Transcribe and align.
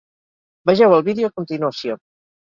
Vegeu 0.69 0.95
el 0.95 1.03
vídeo 1.09 1.29
a 1.31 1.33
continuació. 1.41 1.99